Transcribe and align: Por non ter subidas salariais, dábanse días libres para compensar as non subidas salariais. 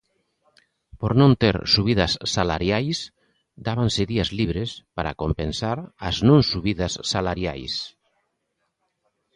Por 0.99 1.11
non 1.21 1.31
ter 1.41 1.55
subidas 1.73 2.11
salariais, 2.35 2.97
dábanse 3.67 4.01
días 4.11 4.29
libres 4.39 4.69
para 4.95 5.17
compensar 5.23 5.77
as 6.09 6.15
non 6.27 6.39
subidas 6.51 6.93
salariais. 7.13 7.73